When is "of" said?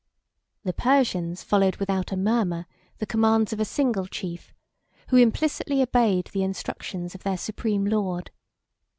3.53-3.59, 7.13-7.21